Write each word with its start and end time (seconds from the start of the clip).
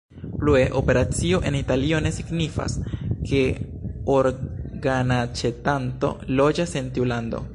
Plue, 0.39 0.61
operacio 0.79 1.39
en 1.49 1.53
Italio 1.59 1.99
ne 2.05 2.11
signifas, 2.15 2.77
ke 3.29 3.43
organaĉetanto 4.15 6.13
loĝas 6.43 6.75
en 6.83 6.93
tiu 6.97 7.09
lando. 7.15 7.47